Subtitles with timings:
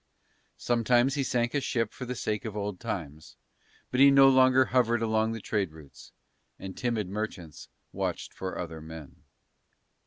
[0.57, 3.35] Sometimes he sank a ship for the sake of old times
[3.91, 6.11] but he no longer hovered along the trade routes;
[6.57, 9.17] and timid merchants watched for other men.